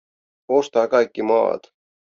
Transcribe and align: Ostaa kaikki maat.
Ostaa 0.57 0.87
kaikki 0.87 1.21
maat. 1.23 1.61